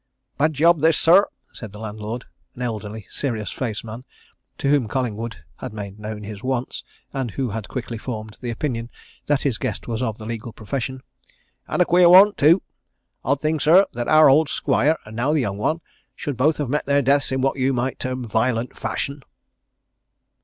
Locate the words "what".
17.41-17.59